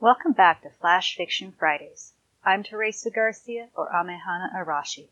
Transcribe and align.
Welcome 0.00 0.30
back 0.30 0.62
to 0.62 0.70
Flash 0.70 1.16
Fiction 1.16 1.52
Fridays. 1.58 2.12
I'm 2.44 2.62
Teresa 2.62 3.10
Garcia 3.10 3.68
or 3.74 3.90
Amehana 3.90 4.54
Arashi, 4.54 5.08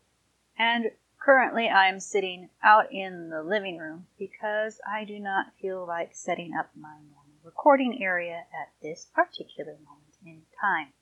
and 0.57 0.91
currently 1.19 1.67
I 1.67 1.89
am 1.89 1.99
sitting 1.99 2.47
out 2.63 2.93
in 2.93 3.29
the 3.29 3.43
living 3.43 3.79
room 3.79 4.07
because 4.17 4.79
I 4.89 5.03
do 5.03 5.19
not 5.19 5.47
feel 5.61 5.85
like 5.85 6.11
setting 6.15 6.53
up 6.57 6.69
my 6.73 6.93
normal 6.93 7.35
recording 7.43 8.01
area 8.01 8.45
at 8.53 8.71
this 8.81 9.09
particular 9.13 9.73
moment 9.73 10.15
in 10.25 10.43
time. 10.61 10.93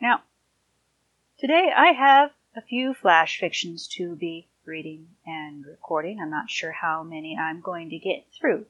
Now, 0.00 0.22
today 1.38 1.70
I 1.72 1.92
have 1.92 2.32
a 2.56 2.60
few 2.60 2.92
flash 2.92 3.38
fictions 3.38 3.86
to 3.98 4.16
be 4.16 4.48
reading 4.64 5.10
and 5.24 5.64
recording. 5.64 6.18
I'm 6.18 6.28
not 6.28 6.50
sure 6.50 6.72
how 6.72 7.04
many 7.04 7.38
I'm 7.38 7.60
going 7.60 7.88
to 7.90 7.98
get 7.98 8.26
through. 8.36 8.66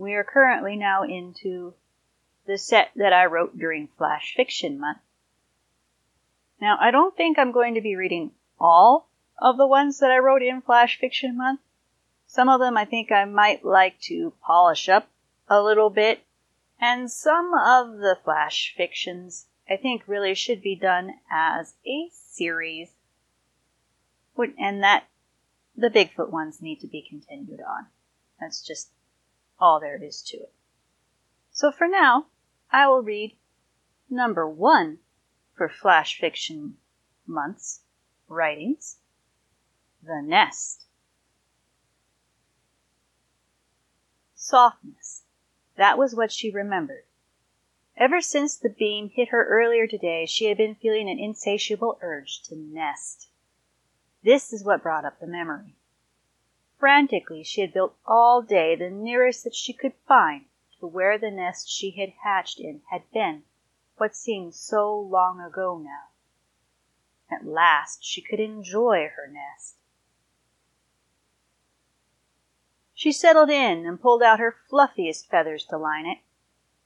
We 0.00 0.14
are 0.14 0.24
currently 0.24 0.76
now 0.76 1.02
into 1.02 1.74
the 2.46 2.56
set 2.56 2.88
that 2.96 3.12
I 3.12 3.26
wrote 3.26 3.58
during 3.58 3.88
Flash 3.98 4.32
Fiction 4.34 4.80
Month. 4.80 5.00
Now, 6.58 6.78
I 6.80 6.90
don't 6.90 7.14
think 7.14 7.38
I'm 7.38 7.52
going 7.52 7.74
to 7.74 7.82
be 7.82 7.96
reading 7.96 8.30
all 8.58 9.10
of 9.36 9.58
the 9.58 9.66
ones 9.66 9.98
that 9.98 10.10
I 10.10 10.16
wrote 10.16 10.42
in 10.42 10.62
Flash 10.62 10.98
Fiction 10.98 11.36
Month. 11.36 11.60
Some 12.26 12.48
of 12.48 12.60
them 12.60 12.78
I 12.78 12.86
think 12.86 13.12
I 13.12 13.26
might 13.26 13.62
like 13.62 14.00
to 14.04 14.32
polish 14.42 14.88
up 14.88 15.10
a 15.48 15.62
little 15.62 15.90
bit, 15.90 16.24
and 16.80 17.12
some 17.12 17.52
of 17.52 17.98
the 17.98 18.16
Flash 18.24 18.72
fictions 18.74 19.48
I 19.68 19.76
think 19.76 20.04
really 20.06 20.34
should 20.34 20.62
be 20.62 20.76
done 20.76 21.16
as 21.30 21.74
a 21.86 22.08
series, 22.10 22.88
and 24.58 24.82
that 24.82 25.04
the 25.76 25.90
Bigfoot 25.90 26.30
ones 26.30 26.62
need 26.62 26.80
to 26.80 26.86
be 26.86 27.02
continued 27.02 27.60
on. 27.60 27.88
That's 28.40 28.66
just 28.66 28.88
all 29.60 29.80
there 29.80 30.02
is 30.02 30.22
to 30.22 30.36
it. 30.38 30.52
So 31.52 31.70
for 31.70 31.86
now, 31.86 32.26
I 32.70 32.86
will 32.86 33.02
read 33.02 33.36
number 34.08 34.48
one 34.48 34.98
for 35.56 35.68
Flash 35.68 36.18
Fiction 36.18 36.76
Month's 37.26 37.80
writings 38.28 38.98
The 40.02 40.22
Nest. 40.22 40.86
Softness. 44.34 45.24
That 45.76 45.98
was 45.98 46.14
what 46.14 46.32
she 46.32 46.50
remembered. 46.50 47.04
Ever 47.96 48.22
since 48.22 48.56
the 48.56 48.70
beam 48.70 49.10
hit 49.10 49.28
her 49.28 49.46
earlier 49.46 49.86
today, 49.86 50.24
she 50.24 50.46
had 50.46 50.56
been 50.56 50.74
feeling 50.74 51.10
an 51.10 51.18
insatiable 51.18 51.98
urge 52.00 52.42
to 52.44 52.56
nest. 52.56 53.28
This 54.22 54.52
is 54.52 54.64
what 54.64 54.82
brought 54.82 55.04
up 55.04 55.20
the 55.20 55.26
memory. 55.26 55.76
Frantically 56.80 57.44
she 57.44 57.60
had 57.60 57.74
built 57.74 57.94
all 58.06 58.40
day 58.40 58.74
the 58.74 58.88
nearest 58.88 59.44
that 59.44 59.54
she 59.54 59.74
could 59.74 59.92
find 60.08 60.46
to 60.78 60.86
where 60.86 61.18
the 61.18 61.30
nest 61.30 61.68
she 61.68 61.90
had 61.90 62.14
hatched 62.24 62.58
in 62.58 62.80
had 62.90 63.02
been 63.12 63.44
what 63.98 64.16
seemed 64.16 64.54
so 64.54 64.98
long 64.98 65.42
ago 65.42 65.76
now. 65.76 66.08
At 67.30 67.44
last 67.44 68.02
she 68.02 68.22
could 68.22 68.40
enjoy 68.40 69.10
her 69.14 69.28
nest. 69.28 69.76
She 72.94 73.12
settled 73.12 73.50
in 73.50 73.84
and 73.84 74.00
pulled 74.00 74.22
out 74.22 74.40
her 74.40 74.56
fluffiest 74.70 75.28
feathers 75.28 75.66
to 75.66 75.76
line 75.76 76.06
it. 76.06 76.18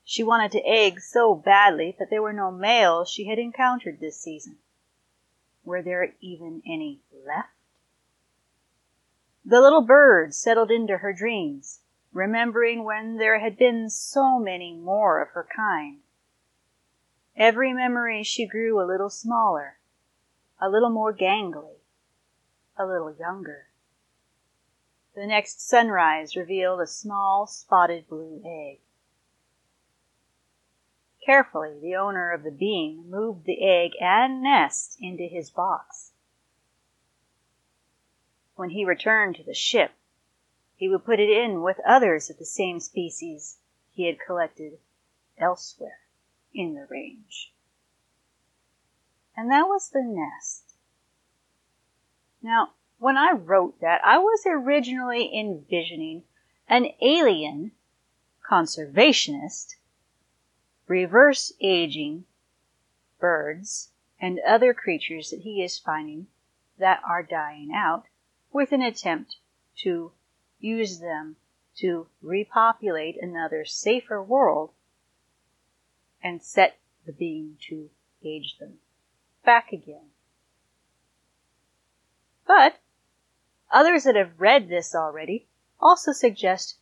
She 0.03 0.25
wanted 0.25 0.51
to 0.53 0.67
egg 0.67 1.01
so 1.01 1.37
badly, 1.37 1.95
but 1.97 2.11
there 2.11 2.21
were 2.21 2.33
no 2.33 2.51
males 2.51 3.09
she 3.09 3.27
had 3.27 3.39
encountered 3.39 4.01
this 4.01 4.21
season. 4.21 4.59
Were 5.65 5.83
there 5.83 6.17
even 6.21 6.63
any 6.67 7.01
left? 7.13 7.54
The 9.47 9.61
little 9.61 9.83
bird 9.83 10.33
settled 10.33 10.71
into 10.71 10.99
her 10.99 11.13
dreams, 11.13 11.83
remembering 12.15 12.83
when 12.83 13.19
there 13.19 13.41
had 13.41 13.59
been 13.59 13.91
so 13.91 14.39
many 14.39 14.75
more 14.75 15.21
of 15.21 15.29
her 15.31 15.47
kind. 15.55 16.01
Every 17.37 17.75
memory 17.75 18.23
she 18.23 18.47
grew 18.47 18.81
a 18.81 18.89
little 18.89 19.11
smaller, 19.11 19.79
a 20.59 20.71
little 20.71 20.89
more 20.89 21.13
gangly, 21.13 21.77
a 22.79 22.87
little 22.87 23.15
younger. 23.15 23.67
The 25.15 25.27
next 25.27 25.61
sunrise 25.69 26.37
revealed 26.37 26.81
a 26.81 26.87
small 26.87 27.47
spotted 27.47 28.09
blue 28.09 28.41
egg. 28.47 28.81
Carefully 31.25 31.79
the 31.79 31.97
owner 31.97 32.31
of 32.31 32.45
the 32.45 32.51
beam 32.51 33.11
moved 33.11 33.45
the 33.45 33.63
egg 33.63 33.93
and 34.01 34.43
nest 34.43 34.97
into 35.01 35.25
his 35.25 35.51
box. 35.51 36.14
When 38.57 38.71
he 38.71 38.85
returned 38.85 39.37
to 39.37 39.43
the 39.43 39.55
ship, 39.55 39.93
he 40.77 40.89
would 40.89 41.05
put 41.05 41.21
it 41.21 41.31
in 41.31 41.63
with 41.63 41.81
others 41.87 42.31
of 42.31 42.39
the 42.39 42.45
same 42.45 42.79
species 42.79 43.59
he 43.91 44.07
had 44.07 44.21
collected 44.21 44.79
elsewhere 45.39 46.01
in 46.53 46.75
the 46.75 46.87
range. 46.89 47.53
And 49.37 49.51
that 49.51 49.67
was 49.67 49.91
the 49.91 50.03
nest. 50.03 50.77
Now, 52.43 52.75
when 52.99 53.17
I 53.17 53.33
wrote 53.33 53.81
that, 53.81 54.01
I 54.05 54.19
was 54.19 54.45
originally 54.47 55.37
envisioning 55.37 56.25
an 56.69 56.91
alien 57.03 57.73
conservationist 58.49 59.77
reverse 60.87 61.53
aging 61.61 62.25
birds 63.19 63.91
and 64.21 64.39
other 64.41 64.73
creatures 64.73 65.31
that 65.31 65.41
he 65.41 65.63
is 65.63 65.79
finding 65.79 66.29
that 66.79 67.01
are 67.05 67.23
dying 67.23 67.73
out 67.75 68.05
with 68.55 68.71
an 68.71 68.81
attempt 68.81 69.37
to 69.77 70.13
use 70.61 71.01
them 71.01 71.37
to 71.77 72.07
repopulate 72.23 73.17
another 73.21 73.65
safer 73.65 74.23
world 74.23 74.71
and 76.23 76.41
set 76.41 76.79
the 77.05 77.13
being 77.13 77.57
to 77.61 77.91
age 78.25 78.57
them 78.59 78.75
back 79.45 79.73
again. 79.73 80.07
But 82.47 82.79
others 83.73 84.05
that 84.05 84.15
have 84.15 84.41
read 84.41 84.69
this 84.69 84.95
already 84.95 85.49
also 85.81 86.13
suggest 86.13 86.77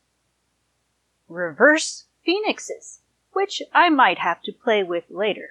reverse 1.26 2.04
phoenixes, 2.22 3.00
which 3.32 3.62
I 3.72 3.88
might 3.88 4.18
have 4.18 4.42
to 4.42 4.52
play 4.52 4.82
with 4.82 5.04
later. 5.08 5.48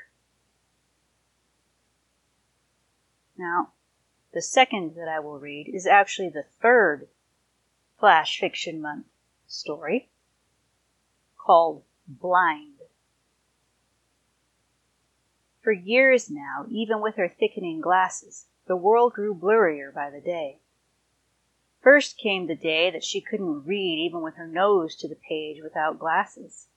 Now, 3.36 3.70
the 4.34 4.42
second 4.42 4.96
that 4.96 5.08
I 5.08 5.20
will 5.20 5.40
read 5.40 5.70
is 5.74 5.86
actually 5.86 6.30
the 6.30 6.46
third 6.62 7.08
Flash 8.00 8.40
Fiction 8.40 8.82
Month 8.82 9.08
story 9.48 10.10
called 11.38 11.84
Blind. 12.08 12.76
For 15.62 15.72
years 15.72 16.30
now, 16.30 16.66
even 16.70 17.02
with 17.02 17.16
her 17.16 17.28
thickening 17.28 17.82
glasses, 17.82 18.48
the 18.68 18.76
world 18.76 19.14
grew 19.14 19.36
blurrier 19.36 19.94
by 19.94 20.10
the 20.10 20.22
day. 20.22 20.60
First 21.82 22.18
came 22.18 22.48
the 22.48 22.56
day 22.56 22.90
that 22.92 23.04
she 23.04 23.22
couldn't 23.22 23.66
read 23.66 24.00
even 24.00 24.22
with 24.22 24.36
her 24.36 24.48
nose 24.48 24.96
to 24.98 25.08
the 25.08 25.16
page 25.16 25.62
without 25.62 26.00
glasses. 26.00 26.68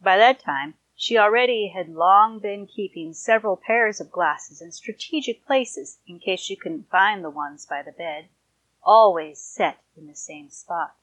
By 0.00 0.16
that 0.18 0.40
time, 0.40 0.74
she 0.94 1.16
already 1.18 1.68
had 1.68 1.88
long 1.88 2.38
been 2.38 2.66
keeping 2.66 3.12
several 3.14 3.56
pairs 3.56 4.00
of 4.00 4.10
glasses 4.10 4.60
in 4.60 4.70
strategic 4.70 5.44
places 5.44 5.98
in 6.06 6.18
case 6.18 6.40
she 6.40 6.56
couldn't 6.56 6.90
find 6.90 7.24
the 7.24 7.30
ones 7.30 7.66
by 7.66 7.82
the 7.82 7.92
bed, 7.92 8.28
always 8.82 9.40
set 9.40 9.78
in 9.96 10.06
the 10.06 10.14
same 10.14 10.50
spot. 10.50 10.96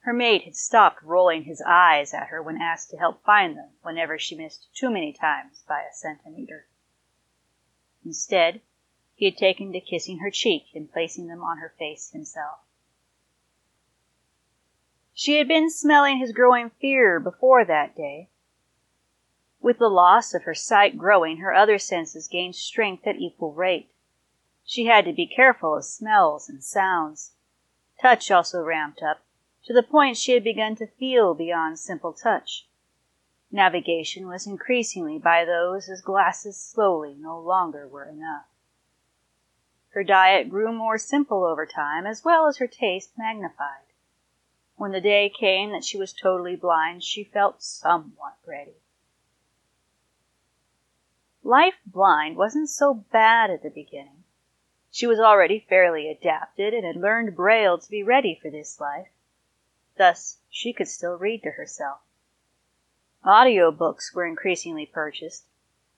Her 0.00 0.12
mate 0.12 0.42
had 0.42 0.56
stopped 0.56 1.02
rolling 1.02 1.44
his 1.44 1.62
eyes 1.66 2.12
at 2.12 2.26
her 2.26 2.42
when 2.42 2.60
asked 2.60 2.90
to 2.90 2.98
help 2.98 3.24
find 3.24 3.56
them 3.56 3.70
whenever 3.82 4.18
she 4.18 4.36
missed 4.36 4.68
too 4.74 4.90
many 4.90 5.12
times 5.12 5.64
by 5.66 5.80
a 5.80 5.94
centimeter. 5.94 6.66
Instead, 8.04 8.60
he 9.14 9.24
had 9.24 9.38
taken 9.38 9.72
to 9.72 9.80
kissing 9.80 10.18
her 10.18 10.30
cheek 10.30 10.66
and 10.74 10.92
placing 10.92 11.28
them 11.28 11.42
on 11.42 11.58
her 11.58 11.74
face 11.78 12.10
himself. 12.10 12.58
She 15.14 15.38
had 15.38 15.48
been 15.48 15.70
smelling 15.70 16.18
his 16.18 16.32
growing 16.32 16.68
fear 16.68 17.20
before 17.20 17.64
that 17.64 17.96
day, 17.96 18.28
with 19.64 19.78
the 19.78 19.88
loss 19.88 20.34
of 20.34 20.42
her 20.42 20.54
sight 20.54 20.98
growing, 20.98 21.38
her 21.38 21.54
other 21.54 21.78
senses 21.78 22.28
gained 22.28 22.54
strength 22.54 23.06
at 23.06 23.16
equal 23.16 23.54
rate. 23.54 23.90
She 24.62 24.84
had 24.84 25.06
to 25.06 25.12
be 25.14 25.26
careful 25.26 25.74
of 25.74 25.86
smells 25.86 26.50
and 26.50 26.62
sounds. 26.62 27.32
Touch 27.98 28.30
also 28.30 28.62
ramped 28.62 29.02
up, 29.02 29.22
to 29.64 29.72
the 29.72 29.82
point 29.82 30.18
she 30.18 30.32
had 30.32 30.44
begun 30.44 30.76
to 30.76 30.86
feel 30.86 31.32
beyond 31.32 31.78
simple 31.78 32.12
touch. 32.12 32.68
Navigation 33.50 34.28
was 34.28 34.46
increasingly 34.46 35.18
by 35.18 35.46
those 35.46 35.88
as 35.88 36.02
glasses 36.02 36.60
slowly 36.60 37.16
no 37.18 37.40
longer 37.40 37.88
were 37.88 38.04
enough. 38.04 38.44
Her 39.94 40.04
diet 40.04 40.50
grew 40.50 40.72
more 40.72 40.98
simple 40.98 41.42
over 41.42 41.64
time, 41.64 42.04
as 42.04 42.22
well 42.22 42.48
as 42.48 42.58
her 42.58 42.66
taste 42.66 43.12
magnified. 43.16 43.86
When 44.76 44.92
the 44.92 45.00
day 45.00 45.30
came 45.30 45.72
that 45.72 45.84
she 45.84 45.96
was 45.96 46.12
totally 46.12 46.54
blind, 46.54 47.02
she 47.02 47.24
felt 47.24 47.62
somewhat 47.62 48.36
ready. 48.46 48.83
Life 51.46 51.78
blind 51.84 52.38
wasn't 52.38 52.70
so 52.70 52.94
bad 52.94 53.50
at 53.50 53.62
the 53.62 53.68
beginning. 53.68 54.24
She 54.90 55.06
was 55.06 55.20
already 55.20 55.58
fairly 55.58 56.08
adapted 56.08 56.72
and 56.72 56.86
had 56.86 56.96
learned 56.96 57.36
Braille 57.36 57.76
to 57.76 57.90
be 57.90 58.02
ready 58.02 58.34
for 58.34 58.50
this 58.50 58.80
life. 58.80 59.08
Thus, 59.98 60.38
she 60.48 60.72
could 60.72 60.88
still 60.88 61.18
read 61.18 61.42
to 61.42 61.50
herself. 61.50 62.00
Audio 63.22 63.70
books 63.70 64.14
were 64.14 64.24
increasingly 64.24 64.86
purchased, 64.86 65.44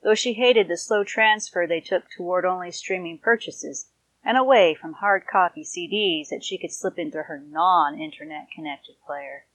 though 0.02 0.16
she 0.16 0.32
hated 0.32 0.66
the 0.66 0.76
slow 0.76 1.04
transfer 1.04 1.64
they 1.64 1.81
took 1.81 2.10
toward 2.10 2.44
only 2.44 2.72
streaming 2.72 3.16
purchases 3.16 3.92
and 4.25 4.37
away 4.37 4.75
from 4.75 4.94
hard 4.94 5.28
copy 5.28 5.62
CDs 5.62 6.28
that 6.28 6.42
she 6.42 6.58
could 6.58 6.72
slip 6.72 6.99
into 6.99 7.22
her 7.22 7.38
non 7.38 7.96
internet 8.00 8.50
connected 8.50 8.96
player. 9.06 9.46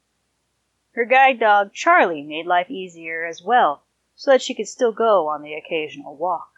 Her 0.93 1.03
guide 1.03 1.37
dog, 1.37 1.73
Charlie, 1.73 2.23
made 2.23 2.45
life 2.45 2.71
easier 2.71 3.25
as 3.25 3.43
well, 3.43 3.83
so 4.15 4.31
that 4.31 4.41
she 4.41 4.53
could 4.53 4.67
still 4.67 4.91
go 4.91 5.27
on 5.27 5.41
the 5.41 5.53
occasional 5.53 6.15
walk. 6.15 6.51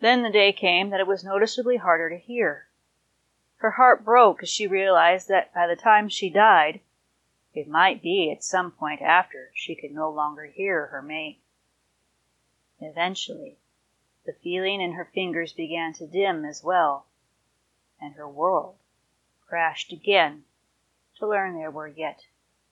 Then 0.00 0.22
the 0.22 0.30
day 0.30 0.52
came 0.52 0.90
that 0.90 1.00
it 1.00 1.06
was 1.06 1.24
noticeably 1.24 1.76
harder 1.76 2.08
to 2.10 2.18
hear. 2.18 2.68
Her 3.56 3.72
heart 3.72 4.04
broke 4.04 4.42
as 4.42 4.48
she 4.48 4.66
realized 4.66 5.28
that 5.28 5.52
by 5.52 5.66
the 5.66 5.76
time 5.76 6.08
she 6.08 6.30
died, 6.30 6.80
it 7.52 7.68
might 7.68 8.00
be 8.00 8.30
at 8.30 8.44
some 8.44 8.70
point 8.70 9.02
after 9.02 9.50
she 9.54 9.74
could 9.74 9.92
no 9.92 10.08
longer 10.10 10.46
hear 10.46 10.86
her 10.86 11.02
mate. 11.02 11.40
Eventually, 12.80 13.58
the 14.24 14.32
feeling 14.32 14.80
in 14.80 14.92
her 14.92 15.04
fingers 15.04 15.52
began 15.52 15.92
to 15.94 16.06
dim 16.06 16.44
as 16.44 16.62
well, 16.64 17.06
and 18.00 18.14
her 18.14 18.28
world 18.28 18.76
crashed 19.46 19.92
again 19.92 20.44
to 21.16 21.26
learn 21.26 21.54
there 21.54 21.70
were 21.70 21.88
yet 21.88 22.26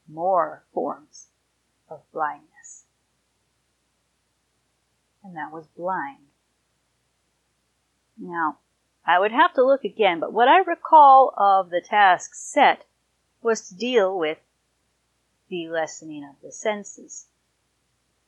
more 0.06 0.64
forms 0.72 1.28
of 1.90 2.00
blindness. 2.12 2.47
And 5.28 5.36
that 5.36 5.52
was 5.52 5.66
blind. 5.76 6.25
Now, 8.16 8.60
I 9.04 9.19
would 9.19 9.30
have 9.30 9.52
to 9.54 9.62
look 9.62 9.84
again, 9.84 10.20
but 10.20 10.32
what 10.32 10.48
I 10.48 10.60
recall 10.60 11.34
of 11.36 11.69
the 11.69 11.82
task 11.82 12.34
set 12.34 12.86
was 13.42 13.69
to 13.69 13.76
deal 13.76 14.19
with 14.19 14.38
the 15.50 15.69
lessening 15.69 16.25
of 16.25 16.40
the 16.40 16.50
senses. 16.50 17.26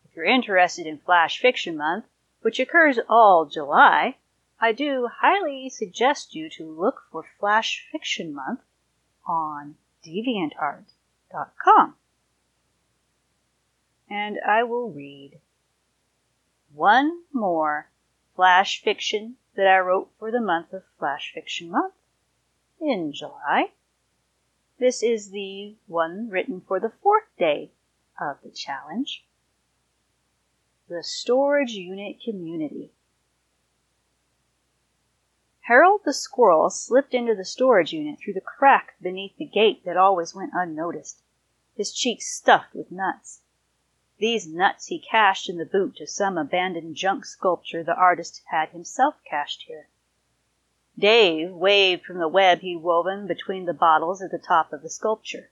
If 0.04 0.14
you're 0.14 0.26
interested 0.26 0.86
in 0.86 0.98
Flash 0.98 1.40
Fiction 1.40 1.74
Month, 1.74 2.04
which 2.42 2.60
occurs 2.60 2.98
all 3.08 3.46
July, 3.46 4.18
I 4.60 4.72
do 4.72 5.08
highly 5.10 5.70
suggest 5.70 6.34
you 6.34 6.50
to 6.50 6.70
look 6.70 7.04
for 7.10 7.24
Flash 7.38 7.88
Fiction 7.90 8.34
Month 8.34 8.60
on 9.26 9.76
deviantart.com. 10.04 11.96
And 14.10 14.38
I 14.46 14.64
will 14.64 14.90
read 14.90 15.40
one 16.74 17.22
more 17.32 17.90
flash 18.36 18.82
fiction 18.82 19.36
that 19.54 19.66
I 19.66 19.78
wrote 19.78 20.10
for 20.18 20.30
the 20.30 20.40
month 20.40 20.72
of 20.72 20.82
Flash 20.98 21.32
Fiction 21.34 21.70
Month 21.70 21.94
in 22.80 23.12
July. 23.12 23.72
This 24.78 25.02
is 25.02 25.30
the 25.30 25.76
one 25.86 26.28
written 26.30 26.60
for 26.60 26.80
the 26.80 26.92
fourth 27.02 27.28
day 27.38 27.72
of 28.20 28.38
the 28.42 28.50
challenge. 28.50 29.26
The 30.88 31.02
Storage 31.02 31.72
Unit 31.72 32.16
Community. 32.24 32.92
Harold 35.62 36.00
the 36.04 36.14
squirrel 36.14 36.70
slipped 36.70 37.14
into 37.14 37.34
the 37.34 37.44
storage 37.44 37.92
unit 37.92 38.18
through 38.18 38.32
the 38.32 38.40
crack 38.40 38.94
beneath 39.00 39.36
the 39.36 39.44
gate 39.44 39.84
that 39.84 39.96
always 39.96 40.34
went 40.34 40.50
unnoticed, 40.54 41.22
his 41.76 41.92
cheeks 41.92 42.26
stuffed 42.26 42.74
with 42.74 42.90
nuts. 42.90 43.39
These 44.20 44.46
nuts 44.46 44.88
he 44.88 44.98
cached 44.98 45.48
in 45.48 45.56
the 45.56 45.64
boot 45.64 45.98
of 45.98 46.10
some 46.10 46.36
abandoned 46.36 46.94
junk 46.94 47.24
sculpture 47.24 47.82
the 47.82 47.94
artist 47.94 48.42
had 48.50 48.68
himself 48.68 49.14
cached 49.24 49.62
here. 49.62 49.88
Dave 50.98 51.54
waved 51.54 52.04
from 52.04 52.18
the 52.18 52.28
web 52.28 52.58
he'd 52.58 52.82
woven 52.82 53.26
between 53.26 53.64
the 53.64 53.72
bottles 53.72 54.20
at 54.20 54.30
the 54.30 54.38
top 54.38 54.74
of 54.74 54.82
the 54.82 54.90
sculpture. 54.90 55.50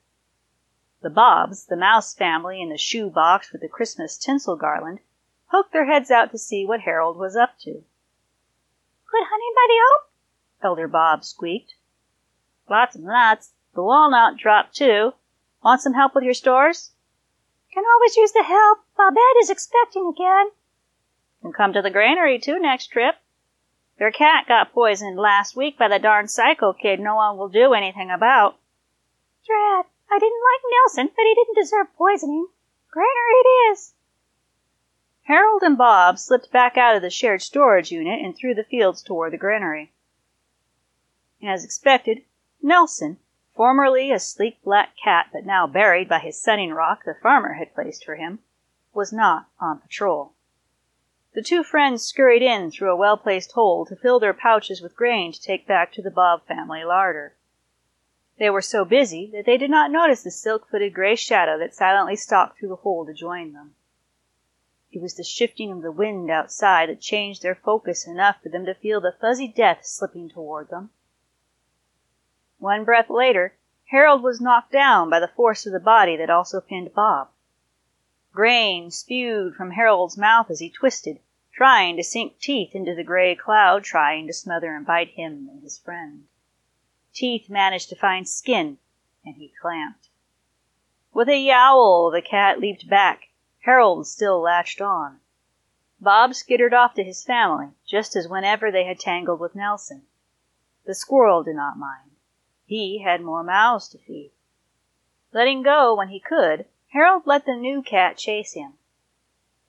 The 1.01 1.09
Bobs, 1.09 1.65
the 1.65 1.79
mouse 1.79 2.15
family 2.15 2.61
in 2.61 2.69
the 2.69 2.77
shoe 2.77 3.09
box 3.09 3.53
with 3.53 3.63
the 3.63 3.71
Christmas 3.71 4.19
tinsel 4.19 4.55
garland, 4.57 5.01
poked 5.51 5.73
their 5.73 5.87
heads 5.87 6.11
out 6.11 6.31
to 6.33 6.39
see 6.39 6.67
what 6.67 6.81
Harold 6.81 7.17
was 7.17 7.37
up 7.37 7.59
to. 7.61 7.73
Good 7.73 9.27
honey 9.31 9.51
by 9.55 9.67
the 9.67 9.81
oak? 9.95 10.11
Elder 10.63 10.89
Bob 10.89 11.25
squeaked. 11.25 11.77
Lots 12.69 12.97
and 12.97 13.07
lots. 13.07 13.55
The 13.75 13.83
walnut 13.83 14.37
dropped 14.37 14.77
too. 14.77 15.15
Want 15.65 15.81
some 15.81 15.95
help 15.95 16.15
with 16.15 16.25
your 16.25 16.35
stores? 16.35 16.93
Can 17.73 17.85
always 17.95 18.17
use 18.17 18.33
the 18.33 18.43
help. 18.43 18.79
Babette 18.97 19.41
is 19.41 19.51
expecting 19.51 20.07
again. 20.07 20.51
Can 21.43 21.53
come 21.53 21.73
to 21.73 21.83
the 21.83 21.91
granary 21.91 22.39
too 22.39 22.59
next 22.59 22.89
trip. 22.89 23.17
Their 23.99 24.11
cat 24.11 24.47
got 24.47 24.73
poisoned 24.73 25.19
last 25.19 25.57
week 25.57 25.77
by 25.77 25.89
the 25.89 25.99
darn 25.99 26.29
psycho 26.29 26.73
kid 26.73 27.01
no 27.01 27.17
one 27.17 27.37
will 27.37 27.49
do 27.49 27.75
anything 27.75 28.11
about. 28.11 28.59
Drat, 29.45 29.87
I 30.11 30.19
didn't 30.19 30.43
like 30.43 30.63
Nelson, 30.71 31.13
but 31.15 31.25
he 31.25 31.35
didn't 31.35 31.57
deserve 31.57 31.95
poisoning. 31.97 32.49
Granary 32.91 33.35
it 33.45 33.73
is. 33.73 33.95
Harold 35.23 35.63
and 35.63 35.77
Bob 35.77 36.19
slipped 36.19 36.51
back 36.51 36.79
out 36.79 36.97
of 36.97 37.03
the 37.03 37.11
shared 37.11 37.43
storage 37.43 37.93
unit 37.93 38.21
and 38.25 38.35
through 38.35 38.55
the 38.55 38.65
fields 38.65 39.03
toward 39.03 39.33
the 39.33 39.37
granary. 39.37 39.93
As 41.43 41.65
expected, 41.65 42.25
Nelson, 42.63 43.19
formerly 43.59 44.13
a 44.13 44.21
sleek 44.21 44.63
black 44.63 44.91
cat 45.03 45.27
but 45.33 45.45
now 45.45 45.67
buried 45.67 46.09
by 46.09 46.21
his 46.21 46.41
sunning 46.41 46.73
rock 46.73 47.03
the 47.05 47.17
farmer 47.21 47.55
had 47.55 47.75
placed 47.75 48.05
for 48.05 48.15
him, 48.15 48.39
was 48.95 49.13
not 49.13 49.49
on 49.59 49.81
patrol. 49.81 50.33
The 51.35 51.43
two 51.43 51.65
friends 51.65 52.05
scurried 52.05 52.41
in 52.41 52.71
through 52.71 52.93
a 52.93 52.97
well 52.97 53.17
placed 53.17 53.51
hole 53.51 53.85
to 53.87 53.97
fill 53.97 54.21
their 54.21 54.33
pouches 54.33 54.81
with 54.81 54.95
grain 54.95 55.33
to 55.33 55.43
take 55.43 55.67
back 55.67 55.91
to 55.95 56.03
the 56.03 56.09
Bob 56.09 56.47
family 56.47 56.85
larder. 56.85 57.35
They 58.39 58.49
were 58.49 58.63
so 58.63 58.85
busy 58.85 59.29
that 59.33 59.45
they 59.45 59.59
did 59.59 59.71
not 59.71 59.91
notice 59.91 60.23
the 60.23 60.31
silk 60.31 60.69
footed 60.71 60.95
gray 60.95 61.17
shadow 61.17 61.59
that 61.59 61.75
silently 61.75 62.15
stalked 62.15 62.61
through 62.61 62.69
the 62.69 62.77
hole 62.77 63.05
to 63.07 63.13
join 63.13 63.55
them. 63.55 63.75
It 64.93 65.03
was 65.03 65.17
the 65.17 65.25
shifting 65.25 65.73
of 65.73 65.83
the 65.83 65.91
wind 65.91 66.31
outside 66.31 66.89
that 66.89 67.01
changed 67.01 67.43
their 67.43 67.57
focus 67.57 68.07
enough 68.07 68.37
for 68.41 68.51
them 68.51 68.65
to 68.67 68.75
feel 68.75 69.01
the 69.01 69.17
fuzzy 69.21 69.49
death 69.49 69.85
slipping 69.85 70.29
toward 70.29 70.69
them. 70.69 70.91
One 72.61 72.85
breath 72.85 73.09
later, 73.09 73.55
Harold 73.91 74.23
was 74.23 74.39
knocked 74.39 74.71
down 74.71 75.09
by 75.09 75.19
the 75.19 75.29
force 75.29 75.65
of 75.65 75.73
the 75.73 75.81
body 75.81 76.15
that 76.15 76.29
also 76.29 76.61
pinned 76.61 76.93
Bob. 76.93 77.31
Grain 78.35 78.91
spewed 78.91 79.55
from 79.55 79.71
Harold's 79.71 80.19
mouth 80.19 80.51
as 80.51 80.61
he 80.61 80.69
twisted, 80.69 81.21
trying 81.53 81.97
to 81.97 82.05
sink 82.05 82.39
teeth 82.39 82.75
into 82.75 82.95
the 82.95 83.03
gray 83.03 83.35
cloud, 83.35 83.83
trying 83.85 84.27
to 84.27 84.33
smother 84.35 84.75
and 84.75 84.85
bite 84.85 85.13
him 85.13 85.49
and 85.51 85.63
his 85.63 85.79
friend. 85.79 86.29
Teeth 87.15 87.49
managed 87.49 87.89
to 87.89 87.97
find 87.97 88.29
skin, 88.29 88.77
and 89.25 89.37
he 89.37 89.55
clamped. 89.59 90.11
With 91.15 91.31
a 91.31 91.39
yowl, 91.39 92.11
the 92.11 92.21
cat 92.21 92.61
leaped 92.61 92.91
back. 92.91 93.31
Harold 93.61 94.07
still 94.07 94.39
latched 94.39 94.83
on. 94.83 95.21
Bob 95.99 96.35
skittered 96.35 96.75
off 96.75 96.93
to 96.95 97.03
his 97.03 97.25
family, 97.25 97.71
just 97.87 98.15
as 98.15 98.29
whenever 98.29 98.71
they 98.71 98.85
had 98.85 99.01
tangled 99.01 99.41
with 99.41 99.55
Nelson. 99.55 100.03
The 100.85 100.95
squirrel 100.95 101.43
did 101.43 101.57
not 101.57 101.79
mind. 101.79 102.11
He 102.69 102.99
had 102.99 103.23
more 103.23 103.43
mouths 103.43 103.89
to 103.89 103.99
feed. 103.99 104.31
Letting 105.33 105.63
go 105.63 105.95
when 105.95 106.11
he 106.11 106.21
could, 106.21 106.67
Harold 106.89 107.23
let 107.25 107.47
the 107.47 107.57
new 107.57 107.81
cat 107.81 108.19
chase 108.19 108.53
him. 108.53 108.75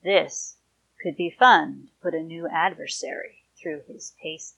This 0.04 0.58
could 1.02 1.16
be 1.16 1.30
fun 1.30 1.88
to 1.88 1.94
put 2.02 2.14
a 2.14 2.22
new 2.22 2.46
adversary 2.50 3.46
through 3.56 3.84
his 3.88 4.16
paces. 4.22 4.58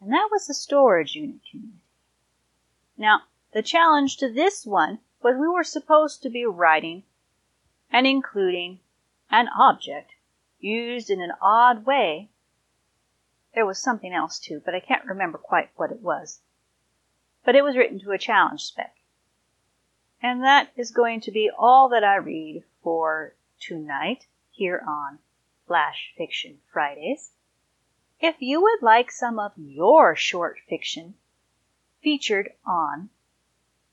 And 0.00 0.12
that 0.12 0.30
was 0.32 0.48
the 0.48 0.54
storage 0.54 1.14
unit 1.14 1.42
community. 1.48 1.78
Now, 2.98 3.22
the 3.52 3.62
challenge 3.62 4.16
to 4.16 4.28
this 4.28 4.66
one 4.66 4.98
was 5.22 5.36
we 5.36 5.46
were 5.46 5.62
supposed 5.62 6.24
to 6.24 6.28
be 6.28 6.44
writing 6.44 7.04
and 7.92 8.04
including 8.04 8.80
an 9.30 9.46
object 9.56 10.14
used 10.58 11.08
in 11.08 11.20
an 11.20 11.34
odd 11.40 11.86
way. 11.86 12.30
There 13.54 13.64
was 13.64 13.78
something 13.78 14.12
else 14.12 14.40
too, 14.40 14.60
but 14.64 14.74
I 14.74 14.80
can't 14.80 15.04
remember 15.04 15.38
quite 15.38 15.70
what 15.76 15.92
it 15.92 16.00
was 16.00 16.40
but 17.44 17.56
it 17.56 17.62
was 17.62 17.76
written 17.76 17.98
to 18.00 18.10
a 18.10 18.18
challenge 18.18 18.62
spec. 18.62 18.96
And 20.22 20.42
that 20.42 20.70
is 20.76 20.90
going 20.90 21.20
to 21.22 21.30
be 21.30 21.50
all 21.56 21.88
that 21.88 22.04
I 22.04 22.16
read 22.16 22.64
for 22.82 23.34
tonight 23.58 24.26
here 24.50 24.84
on 24.86 25.18
Flash 25.66 26.12
Fiction 26.16 26.58
Fridays. 26.72 27.32
If 28.20 28.36
you 28.40 28.60
would 28.60 28.82
like 28.82 29.10
some 29.10 29.38
of 29.38 29.52
your 29.56 30.14
short 30.14 30.58
fiction 30.68 31.14
featured 32.02 32.50
on 32.66 33.08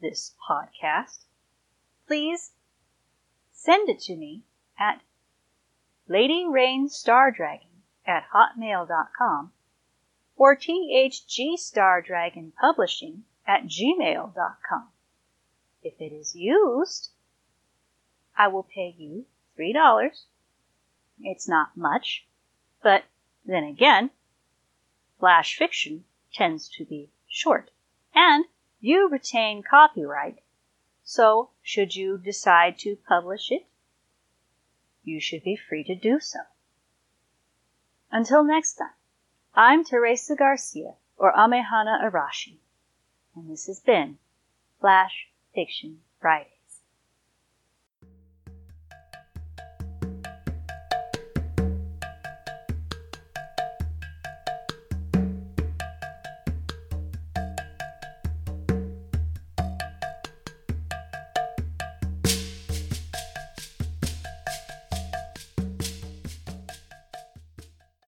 this 0.01 0.36
podcast, 0.50 1.25
please 2.08 2.51
send 3.51 3.89
it 3.89 4.00
to 4.01 4.16
me 4.16 4.44
at 4.77 5.01
Lady 6.08 6.46
Rain 6.46 6.89
Star 6.89 7.34
at 8.06 8.24
hotmail.com 8.34 9.51
or 10.36 10.56
THG 10.56 11.58
Star 11.58 12.01
Dragon 12.01 12.54
Publishing 12.60 13.24
at 13.48 13.63
gmail.com. 13.63 14.89
If 15.82 16.01
it 16.01 16.13
is 16.13 16.36
used, 16.36 17.12
I 18.38 18.50
will 18.50 18.63
pay 18.63 18.94
you 18.98 19.25
$3. 19.58 20.25
It's 21.22 21.48
not 21.48 21.77
much, 21.77 22.27
but 22.84 23.06
then 23.46 23.63
again, 23.63 24.12
flash 25.20 25.58
fiction 25.58 26.04
tends 26.34 26.68
to 26.77 26.86
be 26.86 27.10
short, 27.27 27.72
and 28.13 28.46
You 28.80 29.10
retain 29.10 29.63
copyright, 29.63 30.44
so 31.04 31.50
should 31.63 31.96
you 31.96 32.20
decide 32.20 32.77
to 32.80 32.96
publish 33.08 33.50
it, 33.51 33.66
you 35.04 35.20
should 35.20 35.44
be 35.44 35.56
free 35.56 35.84
to 35.86 35.96
do 35.96 36.20
so. 36.20 36.39
Until 38.12 38.44
next 38.44 38.75
time, 38.75 38.94
I'm 39.56 39.84
Teresa 39.84 40.36
Garcia, 40.36 40.94
or 41.18 41.34
Amehana 41.34 42.04
Arashi, 42.04 42.60
and 43.38 43.51
this 43.51 43.67
has 43.67 43.79
been 43.79 44.17
Flash 44.82 45.27
Fiction 45.53 46.00
Friday. 46.20 46.57